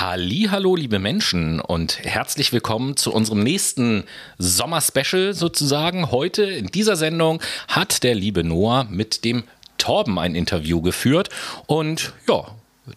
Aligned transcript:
Hallo, 0.00 0.76
liebe 0.76 1.00
Menschen 1.00 1.58
und 1.58 1.98
herzlich 2.04 2.52
willkommen 2.52 2.96
zu 2.96 3.12
unserem 3.12 3.42
nächsten 3.42 4.04
Sommer-Special 4.38 5.34
sozusagen. 5.34 6.12
Heute 6.12 6.44
in 6.44 6.68
dieser 6.68 6.94
Sendung 6.94 7.42
hat 7.66 8.04
der 8.04 8.14
liebe 8.14 8.44
Noah 8.44 8.84
mit 8.84 9.24
dem 9.24 9.42
Torben 9.76 10.16
ein 10.20 10.36
Interview 10.36 10.82
geführt 10.82 11.30
und 11.66 12.12
ja, 12.28 12.44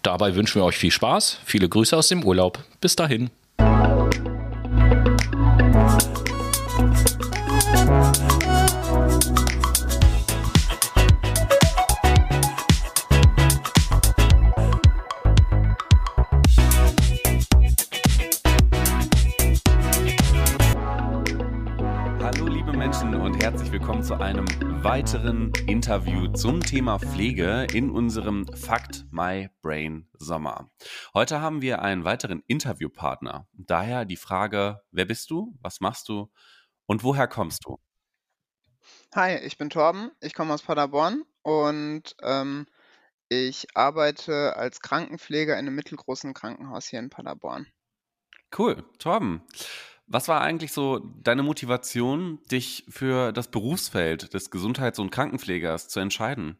dabei 0.03 0.35
wünschen 0.35 0.61
wir 0.61 0.65
euch 0.65 0.77
viel 0.77 0.91
Spaß, 0.91 1.39
viele 1.43 1.67
Grüße 1.67 1.97
aus 1.97 2.09
dem 2.09 2.23
Urlaub. 2.23 2.59
Bis 2.81 2.95
dahin. 2.95 3.31
Zu 24.11 24.19
einem 24.19 24.45
weiteren 24.83 25.53
Interview 25.67 26.27
zum 26.33 26.59
Thema 26.59 26.99
Pflege 26.99 27.65
in 27.73 27.89
unserem 27.89 28.45
Fakt 28.47 29.05
My 29.09 29.49
Brain 29.61 30.09
Sommer. 30.13 30.69
Heute 31.13 31.39
haben 31.39 31.61
wir 31.61 31.81
einen 31.81 32.03
weiteren 32.03 32.43
Interviewpartner. 32.47 33.47
Daher 33.53 34.05
die 34.05 34.17
Frage, 34.17 34.81
wer 34.91 35.05
bist 35.05 35.29
du, 35.29 35.57
was 35.61 35.79
machst 35.79 36.09
du 36.09 36.29
und 36.87 37.03
woher 37.03 37.27
kommst 37.27 37.63
du? 37.65 37.79
Hi, 39.15 39.37
ich 39.37 39.57
bin 39.57 39.69
Torben, 39.69 40.11
ich 40.19 40.33
komme 40.33 40.53
aus 40.53 40.63
Paderborn 40.63 41.23
und 41.43 42.15
ähm, 42.21 42.65
ich 43.29 43.67
arbeite 43.75 44.57
als 44.57 44.81
Krankenpfleger 44.81 45.53
in 45.53 45.59
einem 45.59 45.75
mittelgroßen 45.75 46.33
Krankenhaus 46.33 46.87
hier 46.87 46.99
in 46.99 47.09
Paderborn. 47.09 47.67
Cool, 48.57 48.83
Torben. 48.99 49.41
Was 50.13 50.27
war 50.27 50.41
eigentlich 50.41 50.73
so 50.73 50.99
deine 51.23 51.41
Motivation, 51.41 52.43
dich 52.51 52.83
für 52.89 53.31
das 53.31 53.49
Berufsfeld 53.49 54.33
des 54.33 54.51
Gesundheits- 54.51 54.99
und 54.99 55.09
Krankenpflegers 55.09 55.87
zu 55.87 56.01
entscheiden? 56.01 56.59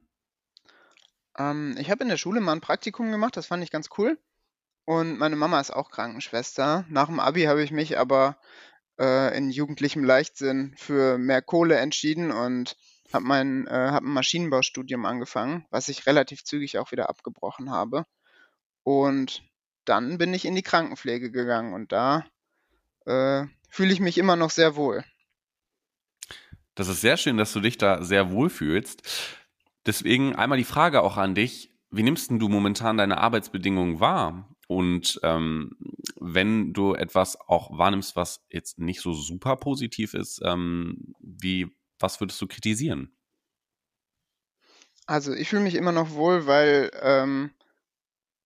Ähm, 1.38 1.76
ich 1.78 1.92
habe 1.92 2.02
in 2.04 2.10
der 2.10 2.16
Schule 2.16 2.40
mal 2.40 2.54
ein 2.54 2.62
Praktikum 2.62 3.12
gemacht, 3.12 3.36
das 3.36 3.48
fand 3.48 3.62
ich 3.62 3.70
ganz 3.70 3.90
cool. 3.98 4.18
Und 4.86 5.20
meine 5.20 5.36
Mama 5.36 5.60
ist 5.60 5.72
auch 5.72 5.92
Krankenschwester. 5.92 6.86
Nach 6.88 7.08
dem 7.08 7.20
Abi 7.20 7.44
habe 7.44 7.62
ich 7.62 7.72
mich 7.72 7.98
aber 7.98 8.38
äh, 8.98 9.38
in 9.38 9.50
jugendlichem 9.50 10.06
Leichtsinn 10.06 10.74
für 10.78 11.18
mehr 11.18 11.42
Kohle 11.42 11.76
entschieden 11.76 12.32
und 12.32 12.78
habe 13.12 13.26
mein 13.26 13.68
äh, 13.68 13.90
hab 13.92 14.04
ein 14.04 14.14
Maschinenbaustudium 14.14 15.06
angefangen, 15.06 15.66
was 15.72 15.90
ich 15.90 16.06
relativ 16.06 16.46
zügig 16.46 16.78
auch 16.78 16.94
wieder 16.94 17.10
abgebrochen 17.10 17.70
habe. 17.70 18.06
Und 18.84 19.44
dann 19.84 20.18
bin 20.18 20.34
ich 20.34 20.46
in 20.46 20.56
die 20.56 20.64
Krankenpflege 20.64 21.32
gegangen 21.32 21.74
und 21.74 21.92
da 21.92 22.26
äh, 23.06 23.46
fühle 23.70 23.94
ich 23.94 24.00
mich 24.00 24.18
immer 24.18 24.36
noch 24.36 24.50
sehr 24.50 24.76
wohl. 24.76 25.04
Das 26.76 26.88
ist 26.88 27.02
sehr 27.02 27.18
schön, 27.18 27.38
dass 27.38 27.54
du 27.54 27.60
dich 27.60 27.78
da 27.78 28.04
sehr 28.04 28.32
wohl 28.32 28.50
fühlst. 28.50 29.04
Deswegen 29.86 30.36
einmal 30.36 30.58
die 30.58 30.64
Frage 30.64 31.02
auch 31.02 31.18
an 31.18 31.36
dich. 31.36 31.72
Wie 31.90 32.04
nimmst 32.04 32.32
du 32.32 32.48
momentan 32.48 32.98
deine 32.98 33.18
Arbeitsbedingungen 33.18 34.00
wahr? 34.00 34.56
Und 34.68 35.20
ähm, 35.24 35.76
wenn 36.20 36.72
du 36.72 36.94
etwas 36.94 37.38
auch 37.42 37.78
wahrnimmst, 37.78 38.16
was 38.16 38.46
jetzt 38.50 38.80
nicht 38.80 39.02
so 39.02 39.12
super 39.12 39.58
positiv 39.58 40.14
ist, 40.14 40.42
ähm, 40.46 41.14
wie, 41.20 41.68
was 42.00 42.22
würdest 42.22 42.42
du 42.42 42.48
kritisieren? 42.48 43.12
Also 45.08 45.34
ich 45.34 45.50
fühle 45.50 45.64
mich 45.64 45.76
immer 45.76 45.92
noch 45.92 46.12
wohl, 46.12 46.48
weil 46.48 46.90
ähm, 47.02 47.52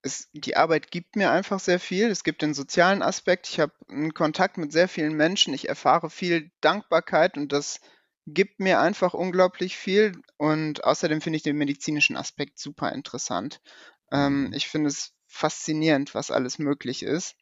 es, 0.05 0.29
die 0.33 0.55
Arbeit 0.55 0.91
gibt 0.91 1.15
mir 1.15 1.31
einfach 1.31 1.59
sehr 1.59 1.79
viel. 1.79 2.11
Es 2.11 2.23
gibt 2.23 2.43
den 2.43 2.53
sozialen 2.53 3.01
Aspekt. 3.01 3.49
Ich 3.49 3.59
habe 3.59 3.73
einen 3.89 4.13
Kontakt 4.13 4.57
mit 4.57 4.71
sehr 4.71 4.87
vielen 4.87 5.15
Menschen. 5.15 5.53
Ich 5.53 5.67
erfahre 5.67 6.11
viel 6.11 6.51
Dankbarkeit 6.61 7.37
und 7.37 7.51
das 7.51 7.81
gibt 8.27 8.59
mir 8.59 8.79
einfach 8.79 9.15
unglaublich 9.15 9.77
viel. 9.77 10.21
Und 10.37 10.83
außerdem 10.83 11.21
finde 11.21 11.37
ich 11.37 11.43
den 11.43 11.57
medizinischen 11.57 12.17
Aspekt 12.17 12.59
super 12.59 12.91
interessant. 12.91 13.61
Ähm, 14.11 14.45
mhm. 14.45 14.53
ich 14.53 14.67
finde 14.67 14.89
es 14.89 15.13
faszinierend, 15.27 16.13
was 16.13 16.29
alles 16.29 16.59
möglich 16.59 17.01
ist. 17.01 17.35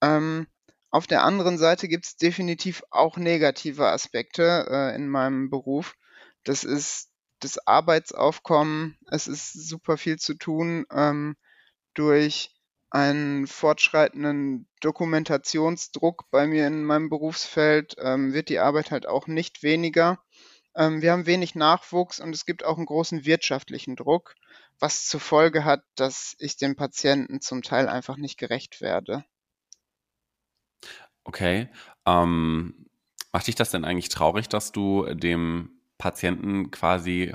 Ähm, 0.00 0.46
auf 0.92 1.08
der 1.08 1.24
anderen 1.24 1.58
Seite 1.58 1.88
gibt 1.88 2.06
es 2.06 2.16
definitiv 2.16 2.84
auch 2.90 3.16
negative 3.16 3.88
Aspekte 3.88 4.68
äh, 4.70 4.94
in 4.94 5.08
meinem 5.08 5.50
Beruf. 5.50 5.96
Das 6.44 6.62
ist 6.62 7.08
das 7.40 7.66
Arbeitsaufkommen. 7.66 8.96
Es 9.10 9.26
ist 9.26 9.52
super 9.52 9.96
viel 9.96 10.20
zu 10.20 10.34
tun. 10.34 10.86
Ähm, 10.92 11.36
durch 11.94 12.50
einen 12.90 13.46
fortschreitenden 13.46 14.68
Dokumentationsdruck 14.80 16.24
bei 16.30 16.46
mir 16.46 16.66
in 16.66 16.84
meinem 16.84 17.08
Berufsfeld 17.08 17.94
ähm, 17.98 18.32
wird 18.32 18.48
die 18.48 18.58
Arbeit 18.58 18.90
halt 18.90 19.06
auch 19.06 19.28
nicht 19.28 19.62
weniger. 19.62 20.18
Ähm, 20.74 21.00
wir 21.00 21.12
haben 21.12 21.26
wenig 21.26 21.54
Nachwuchs 21.54 22.20
und 22.20 22.34
es 22.34 22.46
gibt 22.46 22.64
auch 22.64 22.76
einen 22.76 22.86
großen 22.86 23.24
wirtschaftlichen 23.24 23.96
Druck, 23.96 24.34
was 24.80 25.06
zur 25.06 25.20
Folge 25.20 25.64
hat, 25.64 25.84
dass 25.94 26.34
ich 26.38 26.56
den 26.56 26.74
Patienten 26.74 27.40
zum 27.40 27.62
Teil 27.62 27.88
einfach 27.88 28.16
nicht 28.16 28.38
gerecht 28.38 28.80
werde. 28.80 29.24
Okay. 31.24 31.68
Ähm, 32.06 32.86
macht 33.32 33.46
dich 33.46 33.54
das 33.54 33.70
denn 33.70 33.84
eigentlich 33.84 34.08
traurig, 34.08 34.48
dass 34.48 34.72
du 34.72 35.06
dem 35.14 35.80
Patienten 35.98 36.70
quasi 36.70 37.34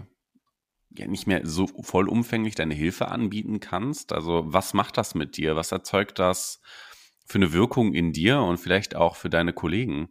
ja 1.00 1.08
nicht 1.08 1.28
mehr 1.28 1.42
so 1.44 1.68
vollumfänglich 1.68 2.56
deine 2.56 2.74
Hilfe 2.74 3.08
anbieten 3.10 3.60
kannst? 3.60 4.14
Also 4.14 4.44
was 4.46 4.74
macht 4.74 4.98
das 4.98 5.16
mit 5.16 5.38
dir? 5.38 5.56
Was 5.56 5.72
erzeugt 5.72 6.20
das 6.20 6.62
für 7.26 7.38
eine 7.38 7.54
Wirkung 7.54 7.94
in 7.94 8.14
dir 8.14 8.40
und 8.40 8.58
vielleicht 8.58 8.96
auch 8.96 9.16
für 9.16 9.30
deine 9.30 9.54
Kollegen? 9.54 10.10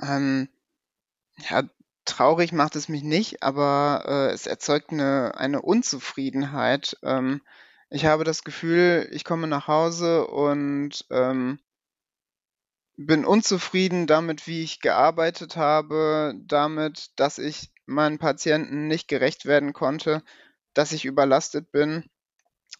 Ähm, 0.00 0.48
ja, 1.50 1.64
traurig 2.04 2.52
macht 2.52 2.76
es 2.76 2.88
mich 2.88 3.02
nicht, 3.02 3.42
aber 3.42 4.04
äh, 4.06 4.32
es 4.32 4.46
erzeugt 4.46 4.90
eine, 4.90 5.34
eine 5.36 5.62
Unzufriedenheit. 5.62 6.96
Ähm, 7.02 7.40
ich 7.90 8.06
habe 8.06 8.24
das 8.24 8.44
Gefühl, 8.44 9.08
ich 9.12 9.24
komme 9.24 9.46
nach 9.46 9.68
Hause 9.68 10.26
und 10.26 11.04
ähm, 11.10 11.58
bin 12.96 13.24
unzufrieden 13.24 14.06
damit, 14.06 14.46
wie 14.46 14.62
ich 14.62 14.80
gearbeitet 14.80 15.56
habe, 15.56 16.34
damit, 16.46 17.10
dass 17.16 17.38
ich 17.38 17.72
meinen 17.86 18.18
Patienten 18.18 18.86
nicht 18.86 19.08
gerecht 19.08 19.46
werden 19.46 19.72
konnte, 19.72 20.22
dass 20.74 20.92
ich 20.92 21.04
überlastet 21.04 21.70
bin. 21.72 22.08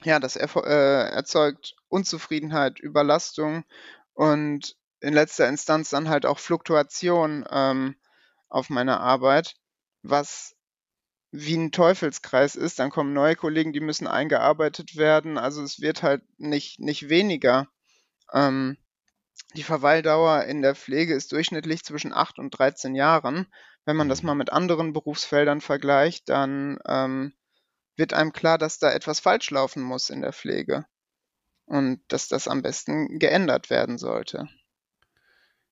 Ja, 0.03 0.19
das 0.19 0.37
äh, 0.37 0.47
erzeugt 0.47 1.77
Unzufriedenheit, 1.89 2.81
Überlastung 2.81 3.65
und 4.13 4.77
in 5.01 5.15
letzter 5.15 5.49
Instanz 5.49 5.91
dann 5.91 6.09
halt 6.09 6.27
auch 6.27 6.39
Fluktuation 6.39 7.45
ähm, 7.51 7.97
auf 8.49 8.71
meiner 8.71 9.01
Arbeit, 9.01 9.55
was 10.03 10.57
wie 11.31 11.57
ein 11.57 11.73
Teufelskreis 11.73 12.55
ist. 12.55 12.79
Dann 12.79 12.91
kommen 12.91 13.13
neue 13.13 13.37
Kollegen, 13.37 13.73
die 13.73 13.81
müssen 13.81 14.07
eingearbeitet 14.07 14.97
werden. 14.97 15.37
Also 15.37 15.63
es 15.63 15.81
wird 15.81 16.03
halt 16.03 16.23
nicht, 16.39 16.79
nicht 16.79 17.09
weniger. 17.09 17.69
Ähm, 18.33 18.79
die 19.55 19.63
Verweildauer 19.63 20.45
in 20.45 20.63
der 20.63 20.75
Pflege 20.75 21.15
ist 21.15 21.33
durchschnittlich 21.33 21.85
zwischen 21.85 22.13
8 22.13 22.39
und 22.39 22.51
13 22.51 22.95
Jahren. 22.95 23.47
Wenn 23.85 23.97
man 23.97 24.09
das 24.09 24.23
mhm. 24.23 24.29
mal 24.29 24.35
mit 24.35 24.53
anderen 24.53 24.93
Berufsfeldern 24.93 25.61
vergleicht, 25.61 26.29
dann 26.29 26.79
ähm, 26.87 27.35
wird 27.97 28.13
einem 28.13 28.33
klar, 28.33 28.59
dass 28.59 28.79
da 28.79 28.93
etwas 28.93 29.21
falsch 29.21 29.51
laufen 29.51 29.83
muss 29.83 30.11
in 30.11 30.23
der 30.23 30.33
Pflege 30.33 30.87
und 31.67 32.01
dass 32.09 32.29
das 32.29 32.49
am 32.49 32.63
besten 32.63 33.19
geändert 33.19 33.71
werden 33.71 33.99
sollte. 33.99 34.49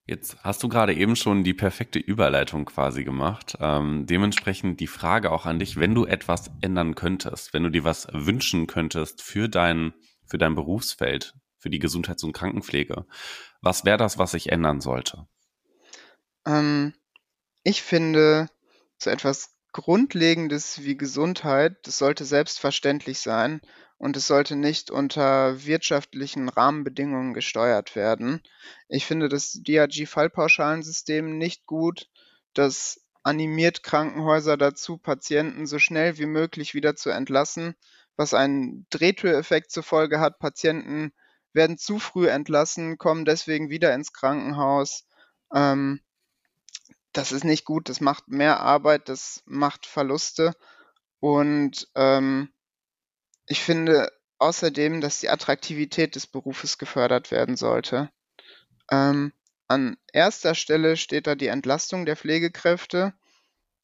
Jetzt 0.04 0.36
hast 0.42 0.62
du 0.62 0.68
gerade 0.68 0.94
eben 0.94 1.14
schon 1.14 1.44
die 1.44 1.54
perfekte 1.54 2.00
Überleitung 2.00 2.64
quasi 2.64 3.04
gemacht. 3.04 3.56
Ähm, 3.60 4.04
dementsprechend 4.06 4.80
die 4.80 4.88
Frage 4.88 5.30
auch 5.30 5.46
an 5.46 5.60
dich, 5.60 5.78
wenn 5.78 5.94
du 5.94 6.06
etwas 6.06 6.50
ändern 6.60 6.96
könntest, 6.96 7.54
wenn 7.54 7.62
du 7.62 7.70
dir 7.70 7.84
was 7.84 8.08
wünschen 8.12 8.66
könntest 8.66 9.22
für 9.22 9.48
dein, 9.48 9.94
für 10.26 10.38
dein 10.38 10.56
Berufsfeld, 10.56 11.34
für 11.58 11.70
die 11.70 11.78
Gesundheits- 11.78 12.24
und 12.24 12.32
Krankenpflege, 12.32 13.06
was 13.62 13.84
wäre 13.84 13.96
das, 13.96 14.18
was 14.18 14.32
sich 14.32 14.50
ändern 14.50 14.80
sollte? 14.80 15.26
Ähm, 16.44 16.92
ich 17.62 17.82
finde, 17.82 18.48
so 18.98 19.10
etwas 19.10 19.54
Grundlegendes 19.72 20.82
wie 20.82 20.96
Gesundheit, 20.96 21.76
das 21.86 21.96
sollte 21.96 22.24
selbstverständlich 22.24 23.20
sein 23.20 23.62
und 23.96 24.16
es 24.16 24.26
sollte 24.26 24.56
nicht 24.56 24.90
unter 24.90 25.64
wirtschaftlichen 25.64 26.48
Rahmenbedingungen 26.48 27.32
gesteuert 27.32 27.96
werden. 27.96 28.42
Ich 28.88 29.06
finde 29.06 29.28
das 29.28 29.60
DRG-Fallpauschalensystem 29.62 31.38
nicht 31.38 31.66
gut. 31.66 32.10
Das 32.52 33.00
animiert 33.22 33.82
Krankenhäuser 33.82 34.56
dazu, 34.56 34.98
Patienten 34.98 35.66
so 35.66 35.78
schnell 35.78 36.18
wie 36.18 36.26
möglich 36.26 36.74
wieder 36.74 36.96
zu 36.96 37.10
entlassen, 37.10 37.76
was 38.16 38.34
einen 38.34 38.86
Drehtüreffekt 38.90 39.70
zur 39.70 39.84
Folge 39.84 40.20
hat. 40.20 40.38
Patienten 40.38 41.12
werden 41.52 41.78
zu 41.78 41.98
früh 41.98 42.28
entlassen, 42.28 42.98
kommen 42.98 43.24
deswegen 43.24 43.70
wieder 43.70 43.94
ins 43.94 44.12
Krankenhaus. 44.12 45.06
Ähm, 45.54 46.00
das 47.12 47.32
ist 47.32 47.44
nicht 47.44 47.64
gut, 47.64 47.88
das 47.88 48.00
macht 48.00 48.28
mehr 48.28 48.60
Arbeit, 48.60 49.08
das 49.08 49.42
macht 49.44 49.86
Verluste. 49.86 50.54
Und 51.20 51.88
ähm, 51.94 52.52
ich 53.46 53.60
finde 53.60 54.10
außerdem, 54.38 55.00
dass 55.00 55.20
die 55.20 55.28
Attraktivität 55.28 56.14
des 56.16 56.26
Berufes 56.26 56.78
gefördert 56.78 57.30
werden 57.30 57.56
sollte. 57.56 58.10
Ähm, 58.90 59.32
an 59.68 59.96
erster 60.12 60.54
Stelle 60.54 60.96
steht 60.96 61.26
da 61.26 61.34
die 61.34 61.46
Entlastung 61.46 62.04
der 62.06 62.16
Pflegekräfte, 62.16 63.14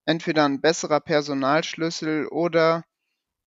entweder 0.05 0.45
ein 0.45 0.61
besserer 0.61 1.01
Personalschlüssel 1.01 2.27
oder 2.27 2.85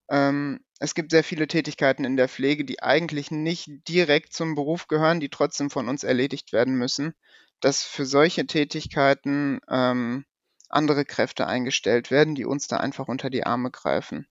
ähm, 0.08 0.64
es 0.82 0.94
gibt 0.94 1.12
sehr 1.12 1.22
viele 1.22 1.46
Tätigkeiten 1.46 2.04
in 2.04 2.16
der 2.16 2.28
Pflege, 2.28 2.64
die 2.64 2.82
eigentlich 2.82 3.30
nicht 3.30 3.70
direkt 3.86 4.32
zum 4.32 4.56
Beruf 4.56 4.88
gehören, 4.88 5.20
die 5.20 5.28
trotzdem 5.28 5.70
von 5.70 5.88
uns 5.88 6.02
erledigt 6.02 6.52
werden 6.52 6.74
müssen, 6.74 7.14
dass 7.60 7.84
für 7.84 8.04
solche 8.04 8.48
Tätigkeiten 8.48 9.60
ähm, 9.70 10.24
andere 10.68 11.04
Kräfte 11.04 11.46
eingestellt 11.46 12.10
werden, 12.10 12.34
die 12.34 12.44
uns 12.44 12.66
da 12.66 12.78
einfach 12.78 13.06
unter 13.06 13.30
die 13.30 13.44
Arme 13.44 13.70
greifen. 13.70 14.26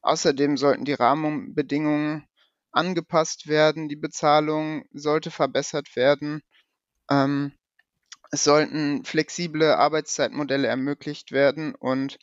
Außerdem 0.00 0.56
sollten 0.56 0.86
die 0.86 0.94
Rahmenbedingungen 0.94 2.26
angepasst 2.70 3.46
werden, 3.46 3.90
die 3.90 3.96
Bezahlung 3.96 4.86
sollte 4.92 5.30
verbessert 5.30 5.94
werden. 5.94 6.40
Ähm, 7.10 7.52
es 8.30 8.44
sollten 8.44 9.04
flexible 9.04 9.74
Arbeitszeitmodelle 9.74 10.68
ermöglicht 10.68 11.32
werden 11.32 11.74
und 11.74 12.18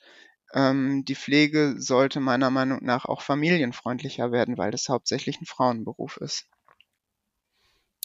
ähm, 0.54 1.06
die 1.06 1.16
Pflege 1.16 1.76
sollte 1.78 2.20
meiner 2.20 2.50
Meinung 2.50 2.84
nach 2.84 3.06
auch 3.06 3.22
familienfreundlicher 3.22 4.32
werden, 4.32 4.58
weil 4.58 4.72
das 4.72 4.90
hauptsächlich 4.90 5.40
ein 5.42 5.46
Frauenberuf 5.46 6.18
ist. 6.18 6.48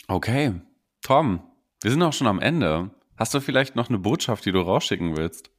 Okay, 0.07 0.61
Tom, 1.03 1.43
wir 1.83 1.91
sind 1.91 2.03
auch 2.03 2.13
schon 2.13 2.27
am 2.27 2.41
Ende. 2.41 2.91
Hast 3.17 3.33
du 3.33 3.41
vielleicht 3.41 3.77
noch 3.77 3.89
eine 3.89 3.99
Botschaft, 3.99 4.45
die 4.45 4.53
du 4.53 4.61
rausschicken 4.61 5.17
willst? 5.17 5.51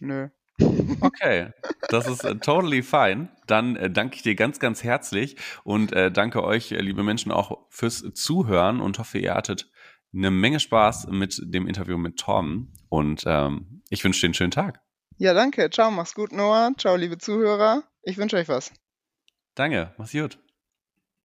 Nö. 0.00 0.28
Okay, 1.00 1.50
das 1.88 2.06
ist 2.06 2.24
äh, 2.24 2.36
totally 2.36 2.82
fine. 2.82 3.28
Dann 3.46 3.76
äh, 3.76 3.90
danke 3.90 4.16
ich 4.16 4.22
dir 4.22 4.34
ganz, 4.34 4.60
ganz 4.60 4.84
herzlich 4.84 5.36
und 5.64 5.92
äh, 5.92 6.10
danke 6.12 6.44
euch, 6.44 6.72
äh, 6.72 6.80
liebe 6.80 7.02
Menschen, 7.02 7.32
auch 7.32 7.66
fürs 7.70 8.04
Zuhören 8.14 8.80
und 8.80 8.98
hoffe, 8.98 9.18
ihr 9.18 9.34
hattet 9.34 9.70
eine 10.14 10.30
Menge 10.30 10.60
Spaß 10.60 11.08
mit 11.08 11.40
dem 11.42 11.66
Interview 11.66 11.98
mit 11.98 12.18
Tom 12.18 12.72
und 12.88 13.24
ähm, 13.26 13.82
ich 13.90 14.04
wünsche 14.04 14.20
dir 14.20 14.28
einen 14.28 14.34
schönen 14.34 14.50
Tag. 14.52 14.83
Ja, 15.16 15.32
danke. 15.34 15.70
Ciao, 15.70 15.90
mach's 15.90 16.14
gut, 16.14 16.32
Noah. 16.32 16.72
Ciao, 16.76 16.96
liebe 16.96 17.18
Zuhörer. 17.18 17.82
Ich 18.02 18.16
wünsche 18.16 18.36
euch 18.36 18.48
was. 18.48 18.72
Danke, 19.54 19.94
mach's 19.96 20.12
gut. 20.12 20.38